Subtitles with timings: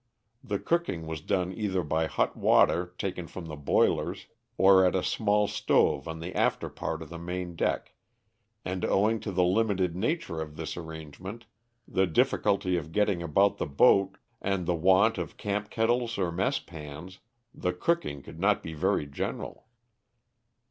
[0.43, 4.25] The cooking was done either by hot water taken from the boilers
[4.57, 7.93] or at a small stove on the after part of the main deck,
[8.65, 11.45] and owing to the limited nature of this arrangement,
[11.87, 16.57] the difficulty of getting about the boat, and the want of camp kettles or mess
[16.57, 17.19] pans,
[17.53, 19.67] the cooking could not be very general.